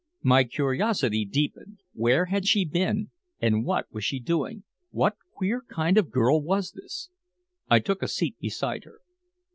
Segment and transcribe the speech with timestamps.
[0.23, 1.81] My curiosity deepened.
[1.93, 6.41] Where had she been, and what was she doing, what queer kind of a girl
[6.41, 7.11] was this?
[7.69, 9.01] I took a seat beside her.